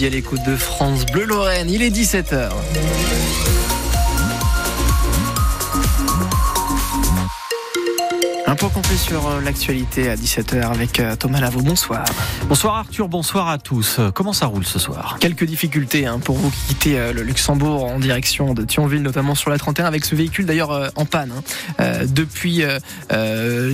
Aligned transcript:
midi 0.00 0.06
à 0.06 0.10
l'écoute 0.10 0.42
de 0.46 0.56
France 0.56 1.04
Bleu 1.06 1.24
Lorraine. 1.24 1.68
Il 1.68 1.82
est 1.82 1.90
17h. 1.90 2.50
Un 8.50 8.56
point 8.56 8.68
complet 8.68 8.96
sur 8.96 9.28
euh, 9.28 9.40
l'actualité 9.40 10.10
à 10.10 10.16
17h 10.16 10.72
avec 10.72 10.98
euh, 10.98 11.14
Thomas 11.14 11.38
Lavaux. 11.38 11.60
Bonsoir. 11.60 12.04
Bonsoir 12.48 12.78
Arthur, 12.78 13.06
bonsoir 13.06 13.48
à 13.48 13.58
tous. 13.58 14.00
Comment 14.12 14.32
ça 14.32 14.46
roule 14.46 14.64
ce 14.66 14.80
soir? 14.80 15.18
Quelques 15.20 15.44
difficultés 15.44 16.06
hein, 16.06 16.18
pour 16.18 16.36
vous 16.36 16.50
qui 16.50 16.60
quittez 16.66 16.98
euh, 16.98 17.12
le 17.12 17.22
Luxembourg 17.22 17.84
en 17.84 18.00
direction 18.00 18.52
de 18.52 18.64
Thionville, 18.64 19.02
notamment 19.02 19.36
sur 19.36 19.50
la 19.50 19.58
31, 19.58 19.84
avec 19.84 20.04
ce 20.04 20.16
véhicule 20.16 20.46
d'ailleurs 20.46 20.90
en 20.96 21.04
panne 21.04 21.30
hein, 21.78 21.84
depuis 22.06 22.64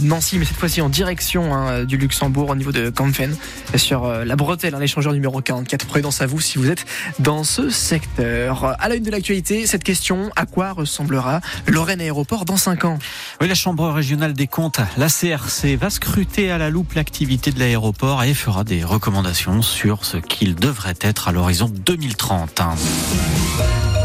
Nancy, 0.03 0.39
mais 0.39 0.45
cette 0.45 0.59
fois-ci 0.59 0.83
en 0.83 0.91
direction 0.91 1.55
hein, 1.55 1.85
du 1.85 1.97
Luxembourg 1.97 2.51
au 2.51 2.55
niveau 2.55 2.73
de 2.73 2.91
Kampen, 2.91 3.35
sur 3.77 4.07
la 4.07 4.37
bretelle, 4.37 4.77
l'échangeur 4.79 5.15
numéro 5.15 5.41
44. 5.41 5.87
Prudence 5.87 6.21
à 6.21 6.27
vous 6.27 6.41
si 6.41 6.59
vous 6.59 6.71
êtes 6.71 6.85
dans 7.19 7.45
ce 7.45 7.71
secteur. 7.71 8.77
À 8.79 8.89
la 8.89 8.97
une 8.97 9.05
de 9.05 9.11
l'actualité, 9.11 9.67
cette 9.67 9.85
question 9.85 10.31
à 10.37 10.45
quoi 10.45 10.73
ressemblera 10.73 11.41
Lorraine 11.67 12.03
Aéroport 12.03 12.45
dans 12.45 12.59
5 12.59 12.85
ans? 12.85 12.99
Oui, 13.41 13.49
la 13.49 13.55
Chambre 13.55 13.89
régionale 13.91 14.35
des 14.35 14.47
comptes 14.47 14.66
la 14.97 15.09
CRC 15.09 15.77
va 15.77 15.91
scruter 15.91 16.51
à 16.51 16.59
la 16.59 16.71
loupe 16.71 16.95
l'activité 16.95 17.53
de 17.53 17.59
l'aéroport 17.59 18.23
et 18.25 18.35
fera 18.35 18.65
des 18.65 18.85
recommandations 18.85 19.63
sur 19.63 20.05
ce 20.05 20.17
qu'il 20.17 20.55
devrait 20.55 20.95
être 21.01 21.29
à 21.29 21.33
l'horizon 21.33 21.69
2030 21.69 22.63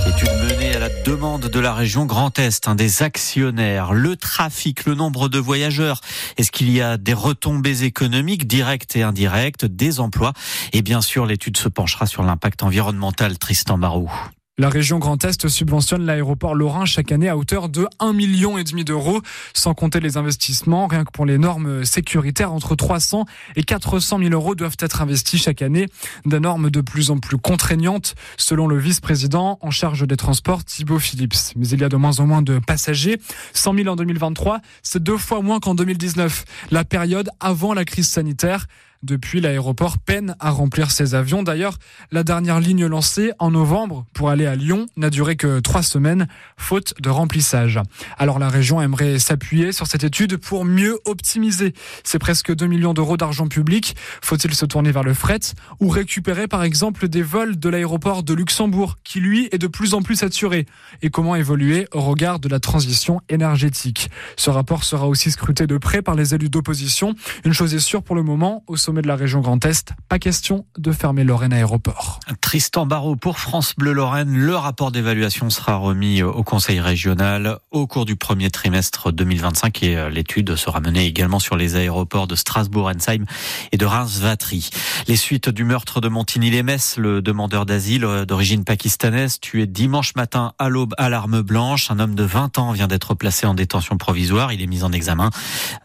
étude 0.07 0.29
menée 0.29 0.75
à 0.75 0.79
la 0.79 0.89
demande 1.05 1.47
de 1.47 1.59
la 1.59 1.73
région 1.73 2.05
Grand 2.05 2.37
Est, 2.39 2.67
un 2.67 2.75
des 2.75 3.03
actionnaires, 3.03 3.93
le 3.93 4.15
trafic, 4.15 4.85
le 4.85 4.95
nombre 4.95 5.29
de 5.29 5.37
voyageurs. 5.39 6.01
Est-ce 6.37 6.51
qu'il 6.51 6.71
y 6.71 6.81
a 6.81 6.98
des 6.98 7.13
retombées 7.13 7.84
économiques 7.84 8.48
directes 8.48 8.95
et 8.95 9.03
indirectes, 9.03 9.65
des 9.65 9.99
emplois? 9.99 10.34
Et 10.73 10.81
bien 10.81 11.01
sûr, 11.01 11.25
l'étude 11.25 11.57
se 11.57 11.70
penchera 11.70 12.07
sur 12.07 12.23
l'impact 12.23 12.63
environnemental, 12.63 13.37
Tristan 13.37 13.77
Barou. 13.77 14.12
La 14.61 14.70
région 14.70 14.99
Grand 14.99 15.25
Est 15.25 15.47
subventionne 15.47 16.05
l'aéroport 16.05 16.54
Lorrain 16.54 16.85
chaque 16.85 17.12
année 17.12 17.27
à 17.27 17.35
hauteur 17.35 17.67
de 17.67 17.87
1,5 17.99 18.13
million 18.13 18.55
d'euros, 18.85 19.20
sans 19.55 19.73
compter 19.73 19.99
les 19.99 20.17
investissements. 20.17 20.85
Rien 20.85 21.04
que 21.04 21.09
pour 21.09 21.26
les 21.26 21.40
normes 21.40 21.84
sécuritaires, 21.84 22.54
entre 22.54 22.76
300 22.76 23.26
et 23.55 23.63
400 23.63 24.20
000 24.20 24.29
euros 24.29 24.54
doivent 24.54 24.77
être 24.77 25.01
investis 25.01 25.41
chaque 25.41 25.63
année. 25.63 25.87
Des 26.27 26.39
normes 26.39 26.70
de 26.70 26.79
plus 26.79 27.09
en 27.09 27.17
plus 27.17 27.39
contraignantes, 27.39 28.13
selon 28.37 28.67
le 28.67 28.77
vice-président 28.77 29.57
en 29.62 29.71
charge 29.71 30.05
des 30.05 30.15
transports, 30.15 30.63
Thibaut 30.63 30.99
Phillips. 30.99 31.55
Mais 31.55 31.67
il 31.70 31.82
y 31.82 31.84
a 31.84 31.89
de 31.89 31.98
moins 31.98 32.20
en 32.20 32.27
moins 32.27 32.43
de 32.43 32.59
passagers. 32.59 33.20
100 33.54 33.73
000 33.77 33.87
en 33.87 33.95
2023, 33.95 34.62
c'est 34.84 35.01
deux 35.01 35.17
fois 35.17 35.41
moins 35.41 35.59
qu'en 35.59 35.73
2019, 35.73 36.45
la 36.70 36.85
période 36.85 37.32
avant 37.39 37.73
la 37.73 37.84
crise 37.84 38.09
sanitaire. 38.09 38.67
Depuis, 39.04 39.41
l'aéroport 39.41 39.98
peine 39.98 40.35
à 40.40 40.52
remplir 40.52 40.91
ses 40.91 41.16
avions. 41.16 41.41
D'ailleurs, 41.41 41.77
la 42.12 42.24
dernière 42.24 42.60
ligne 42.60 42.85
lancée 42.85 43.32
en 43.40 43.49
novembre 43.49 44.05
pour 44.13 44.30
aller 44.30 44.46
à 44.46 44.55
Lyon 44.55 44.85
n'a 44.96 45.10
duré 45.10 45.35
que 45.35 45.60
trois 45.60 45.82
semaines, 45.82 46.27
faute 46.55 46.94
de 47.02 47.10
remplissage. 47.10 47.79
Alors 48.20 48.38
la 48.38 48.49
région 48.49 48.79
aimerait 48.79 49.18
s'appuyer 49.18 49.72
sur 49.72 49.88
cette 49.88 50.04
étude 50.04 50.38
pour 50.38 50.66
mieux 50.66 50.99
optimiser. 51.05 51.74
C'est 52.04 52.20
presque 52.20 52.54
2 52.54 52.68
millions 52.68 52.94
d'euros 52.94 53.18
d'argent 53.18 53.48
public. 53.48 53.96
Faut-il 54.22 54.54
se 54.54 54.66
tourner 54.66 54.91
vers 54.91 55.04
le 55.04 55.16
fret 55.16 55.40
ou 55.79 55.90
récupérer 55.90 56.48
par 56.48 56.62
exemple 56.62 57.07
des 57.07 57.24
vols 57.24 57.57
de 57.57 57.70
l'aéroport 57.70 58.22
de 58.22 58.35
Luxembourg 58.35 58.98
qui 59.04 59.20
lui 59.20 59.49
est 59.52 59.57
de 59.57 59.68
plus 59.68 59.96
en 59.96 60.04
plus 60.04 60.18
saturé? 60.18 60.68
Et 61.02 61.10
comment 61.10 61.35
évoluer 61.35 61.88
au 61.91 62.02
regard 62.02 62.40
de 62.40 62.49
la 62.49 62.60
transition 62.60 63.22
énergétique? 63.29 64.12
Ce 64.38 64.52
rapport 64.52 64.84
sera 64.84 65.07
aussi 65.07 65.31
scruté 65.31 65.66
de 65.66 65.79
près 65.79 66.03
par 66.03 66.13
les 66.13 66.35
élus 66.35 66.50
d'opposition. 66.50 67.16
Une 67.46 67.53
chose 67.53 67.74
est 67.74 67.79
sûre 67.79 68.03
pour 68.03 68.16
le 68.16 68.22
moment, 68.22 68.63
au 68.68 68.78
de 69.00 69.07
la 69.07 69.16
région 69.16 69.39
Grand 69.39 69.63
Est, 69.66 69.94
pas 70.09 70.19
question 70.19 70.66
de 70.78 70.91
fermer 70.91 71.23
Lorraine 71.23 71.53
Aéroport. 71.53 72.19
Tristan 72.41 72.85
Barrault 72.85 73.16
pour 73.16 73.39
France 73.39 73.73
Bleu 73.78 73.94
Lorraine. 73.94 74.35
Le 74.35 74.56
rapport 74.57 74.91
d'évaluation 74.91 75.50
sera 75.50 75.78
remis 75.78 76.22
au 76.22 76.44
Conseil 76.44 76.81
régional 76.81 77.59
au 77.72 77.88
cours 77.88 78.03
du 78.03 78.17
premier 78.17 78.51
trimestre 78.51 79.13
2025 79.13 79.83
et 79.83 79.95
euh, 79.95 80.09
l'étude 80.09 80.57
sera 80.57 80.81
menée 80.81 81.05
également 81.05 81.39
sur 81.39 81.55
les 81.55 81.77
aéroports 81.77 82.27
de 82.27 82.35
Strasbourg, 82.35 82.91
Ensheim 82.93 83.23
et 83.71 83.77
de 83.77 83.85
Reims-Vatry. 83.85 84.69
Les 85.07 85.16
suites 85.16 85.47
du 85.47 85.63
meurtre 85.63 86.01
de 86.01 86.09
Montigny-les-Metz, 86.09 86.97
le 86.97 87.21
demandeur 87.21 87.66
d'asile 87.66 88.03
euh, 88.03 88.25
d'origine 88.25 88.66
pakistanaise, 88.66 89.39
tué 89.39 89.67
dimanche 89.67 90.16
matin 90.16 90.51
à 90.59 90.67
l'aube 90.67 90.93
à 90.97 91.07
l'arme 91.07 91.41
blanche. 91.41 91.91
Un 91.91 91.99
homme 91.99 92.16
de 92.16 92.23
20 92.23 92.59
ans 92.59 92.71
vient 92.73 92.87
d'être 92.87 93.13
placé 93.13 93.45
en 93.45 93.53
détention 93.53 93.97
provisoire. 93.97 94.51
Il 94.51 94.61
est 94.61 94.67
mis 94.67 94.83
en 94.83 94.91
examen. 94.91 95.29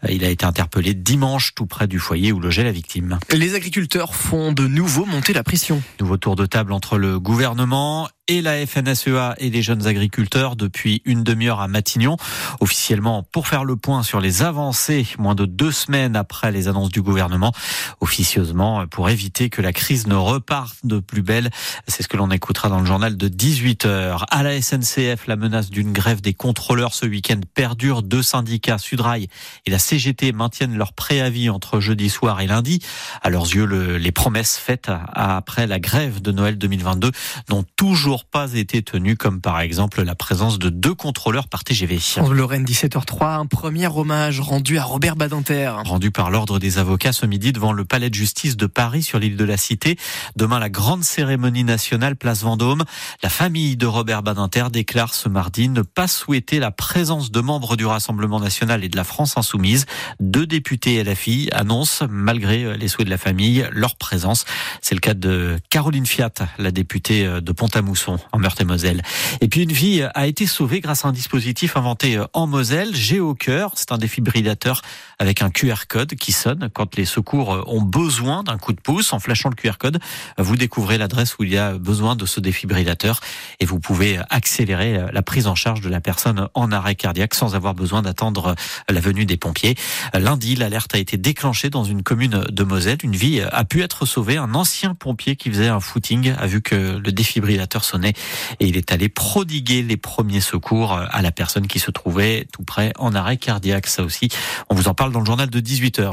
Euh, 0.03 0.11
il 0.11 0.25
a 0.25 0.29
été 0.29 0.45
interpellé 0.45 0.93
dimanche 0.93 1.53
tout 1.55 1.67
près 1.67 1.87
du 1.87 1.99
foyer 1.99 2.31
où 2.31 2.39
logeait 2.39 2.63
la 2.63 2.71
victime. 2.71 2.96
Les 3.31 3.55
agriculteurs 3.55 4.15
font 4.15 4.51
de 4.51 4.67
nouveau 4.67 5.05
monter 5.05 5.33
la 5.33 5.43
pression. 5.43 5.81
Nouveau 5.99 6.17
tour 6.17 6.35
de 6.35 6.45
table 6.45 6.73
entre 6.73 6.97
le 6.97 7.19
gouvernement 7.19 8.09
et 8.27 8.41
la 8.41 8.65
FNSEA 8.65 9.35
et 9.37 9.49
les 9.49 9.61
jeunes 9.61 9.87
agriculteurs 9.87 10.55
depuis 10.55 11.01
une 11.05 11.23
demi-heure 11.23 11.61
à 11.61 11.67
Matignon. 11.67 12.17
Officiellement, 12.59 13.23
pour 13.23 13.47
faire 13.47 13.63
le 13.63 13.75
point 13.75 14.03
sur 14.03 14.19
les 14.19 14.41
avancées, 14.41 15.07
moins 15.17 15.35
de 15.35 15.45
deux 15.45 15.71
semaines 15.71 16.15
après 16.15 16.51
les 16.51 16.67
annonces 16.67 16.89
du 16.89 17.01
gouvernement. 17.01 17.53
Officieusement, 18.01 18.85
pour 18.87 19.09
éviter 19.09 19.49
que 19.49 19.61
la 19.61 19.73
crise 19.73 20.07
ne 20.07 20.15
reparte 20.15 20.77
de 20.83 20.99
plus 20.99 21.21
belle. 21.21 21.49
C'est 21.87 22.03
ce 22.03 22.07
que 22.07 22.17
l'on 22.17 22.31
écoutera 22.31 22.69
dans 22.69 22.79
le 22.79 22.85
journal 22.85 23.15
de 23.15 23.27
18 23.27 23.85
heures. 23.85 24.25
À 24.29 24.43
la 24.43 24.61
SNCF, 24.61 25.27
la 25.27 25.35
menace 25.35 25.69
d'une 25.69 25.93
grève 25.93 26.21
des 26.21 26.33
contrôleurs 26.33 26.93
ce 26.93 27.05
week-end 27.05 27.39
perdure. 27.53 28.03
Deux 28.03 28.23
syndicats, 28.23 28.77
Sudrail 28.77 29.27
et 29.65 29.71
la 29.71 29.79
CGT, 29.79 30.31
maintiennent 30.31 30.77
leur 30.77 30.93
préavis 30.93 31.49
entre 31.49 31.79
jeudi 31.79 32.09
soir 32.09 32.41
et 32.41 32.47
lundi. 32.47 32.79
À 33.21 33.29
leurs 33.29 33.45
yeux, 33.45 33.65
les 33.97 34.11
promesses 34.11 34.57
faites 34.57 34.91
après 35.13 35.67
la 35.67 35.79
grève 35.79 36.21
de 36.21 36.31
Noël 36.31 36.57
2022 36.57 37.11
n'ont 37.49 37.63
toujours 37.75 38.16
pas 38.25 38.53
été 38.53 38.81
tenu, 38.81 39.17
comme 39.17 39.41
par 39.41 39.59
exemple 39.59 40.03
la 40.03 40.15
présence 40.15 40.59
de 40.59 40.69
deux 40.69 40.93
contrôleurs 40.93 41.47
par 41.47 41.63
TGV. 41.63 41.99
Lorraine 42.31 42.65
17h03, 42.65 43.39
un 43.39 43.45
premier 43.45 43.87
hommage 43.87 44.39
rendu 44.39 44.77
à 44.77 44.83
Robert 44.83 45.15
Badinter. 45.15 45.73
Rendu 45.85 46.11
par 46.11 46.31
l'ordre 46.31 46.59
des 46.59 46.77
avocats 46.77 47.13
ce 47.13 47.25
midi 47.25 47.51
devant 47.51 47.73
le 47.73 47.85
palais 47.85 48.09
de 48.09 48.15
justice 48.15 48.57
de 48.57 48.65
Paris 48.65 49.03
sur 49.03 49.19
l'île 49.19 49.37
de 49.37 49.43
la 49.43 49.57
Cité. 49.57 49.97
Demain, 50.35 50.59
la 50.59 50.69
grande 50.69 51.03
cérémonie 51.03 51.63
nationale 51.63 52.15
place 52.15 52.43
Vendôme. 52.43 52.83
La 53.23 53.29
famille 53.29 53.75
de 53.75 53.85
Robert 53.85 54.23
Badinter 54.23 54.67
déclare 54.71 55.13
ce 55.13 55.27
mardi 55.29 55.69
ne 55.69 55.81
pas 55.81 56.07
souhaiter 56.07 56.59
la 56.59 56.71
présence 56.71 57.31
de 57.31 57.41
membres 57.41 57.75
du 57.75 57.85
Rassemblement 57.85 58.39
national 58.39 58.83
et 58.83 58.89
de 58.89 58.95
la 58.95 59.03
France 59.03 59.37
insoumise. 59.37 59.85
Deux 60.19 60.45
députés 60.45 61.03
LFI 61.03 61.49
annoncent, 61.51 62.05
malgré 62.09 62.77
les 62.77 62.87
souhaits 62.87 63.07
de 63.07 63.11
la 63.11 63.17
famille, 63.17 63.67
leur 63.71 63.95
présence. 63.95 64.45
C'est 64.81 64.95
le 64.95 65.01
cas 65.01 65.13
de 65.13 65.57
Caroline 65.69 66.05
Fiat, 66.05 66.31
la 66.57 66.71
députée 66.71 67.25
de 67.25 67.51
Pont-à-Mousson 67.51 68.06
en 68.09 68.39
Meurthe-et-Moselle. 68.39 69.01
Et 69.41 69.47
puis 69.47 69.63
une 69.63 69.71
vie 69.71 70.03
a 70.13 70.27
été 70.27 70.45
sauvée 70.45 70.79
grâce 70.79 71.05
à 71.05 71.09
un 71.09 71.11
dispositif 71.11 71.77
inventé 71.77 72.19
en 72.33 72.47
Moselle, 72.47 72.95
Géocœur. 72.95 73.71
C'est 73.75 73.91
un 73.91 73.97
défibrillateur 73.97 74.81
avec 75.19 75.41
un 75.41 75.49
QR 75.49 75.87
code 75.87 76.15
qui 76.15 76.31
sonne 76.31 76.69
quand 76.73 76.95
les 76.95 77.05
secours 77.05 77.63
ont 77.67 77.81
besoin 77.81 78.43
d'un 78.43 78.57
coup 78.57 78.73
de 78.73 78.81
pouce. 78.81 79.13
En 79.13 79.19
flashant 79.19 79.49
le 79.49 79.55
QR 79.55 79.77
code, 79.79 79.99
vous 80.37 80.55
découvrez 80.55 80.97
l'adresse 80.97 81.37
où 81.37 81.43
il 81.43 81.51
y 81.51 81.57
a 81.57 81.73
besoin 81.73 82.15
de 82.15 82.25
ce 82.25 82.39
défibrillateur 82.39 83.19
et 83.59 83.65
vous 83.65 83.79
pouvez 83.79 84.19
accélérer 84.29 84.99
la 85.11 85.21
prise 85.21 85.47
en 85.47 85.55
charge 85.55 85.81
de 85.81 85.89
la 85.89 86.01
personne 86.01 86.47
en 86.53 86.71
arrêt 86.71 86.95
cardiaque 86.95 87.33
sans 87.33 87.55
avoir 87.55 87.73
besoin 87.73 88.01
d'attendre 88.01 88.55
la 88.89 88.99
venue 88.99 89.25
des 89.25 89.37
pompiers. 89.37 89.75
Lundi, 90.13 90.55
l'alerte 90.55 90.93
a 90.95 90.99
été 90.99 91.17
déclenchée 91.17 91.69
dans 91.69 91.83
une 91.83 92.03
commune 92.03 92.45
de 92.49 92.63
Moselle. 92.63 92.99
Une 93.03 93.15
vie 93.15 93.41
a 93.41 93.63
pu 93.65 93.81
être 93.81 94.05
sauvée. 94.05 94.37
Un 94.37 94.53
ancien 94.53 94.93
pompier 94.93 95.35
qui 95.35 95.49
faisait 95.49 95.67
un 95.67 95.79
footing 95.79 96.33
a 96.37 96.47
vu 96.47 96.61
que 96.61 96.99
le 97.03 97.11
défibrillateur 97.11 97.83
sonnait 97.83 97.96
et 98.05 98.13
il 98.59 98.77
est 98.77 98.91
allé 98.91 99.09
prodiguer 99.09 99.81
les 99.81 99.97
premiers 99.97 100.41
secours 100.41 100.93
à 100.93 101.21
la 101.21 101.31
personne 101.31 101.67
qui 101.67 101.79
se 101.79 101.91
trouvait 101.91 102.47
tout 102.51 102.63
près 102.63 102.93
en 102.97 103.15
arrêt 103.15 103.37
cardiaque. 103.37 103.87
Ça 103.87 104.03
aussi, 104.03 104.29
on 104.69 104.75
vous 104.75 104.87
en 104.87 104.93
parle 104.93 105.11
dans 105.11 105.19
le 105.19 105.25
journal 105.25 105.49
de 105.49 105.59
18h. 105.59 106.05